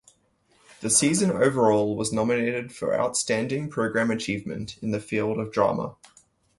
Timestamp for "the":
0.79-0.89, 4.89-4.99